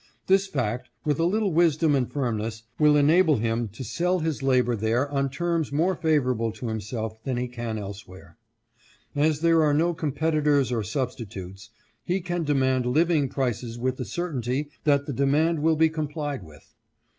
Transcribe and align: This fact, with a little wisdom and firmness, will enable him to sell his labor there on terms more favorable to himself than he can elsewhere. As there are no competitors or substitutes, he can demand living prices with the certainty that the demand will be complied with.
This 0.25 0.47
fact, 0.47 0.89
with 1.05 1.19
a 1.19 1.25
little 1.25 1.51
wisdom 1.53 1.93
and 1.93 2.11
firmness, 2.11 2.63
will 2.79 2.97
enable 2.97 3.37
him 3.37 3.67
to 3.67 3.83
sell 3.83 4.17
his 4.17 4.41
labor 4.41 4.75
there 4.75 5.07
on 5.11 5.29
terms 5.29 5.71
more 5.71 5.93
favorable 5.95 6.51
to 6.53 6.69
himself 6.69 7.21
than 7.23 7.37
he 7.37 7.47
can 7.47 7.77
elsewhere. 7.77 8.35
As 9.15 9.41
there 9.41 9.61
are 9.61 9.75
no 9.75 9.93
competitors 9.93 10.71
or 10.71 10.81
substitutes, 10.81 11.69
he 12.03 12.19
can 12.19 12.43
demand 12.43 12.87
living 12.87 13.29
prices 13.29 13.77
with 13.77 13.97
the 13.97 14.05
certainty 14.05 14.71
that 14.85 15.05
the 15.05 15.13
demand 15.13 15.59
will 15.59 15.75
be 15.75 15.87
complied 15.87 16.41
with. 16.43 16.73